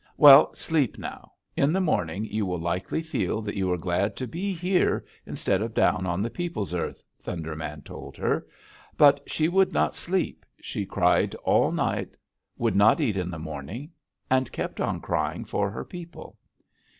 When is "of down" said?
5.61-6.07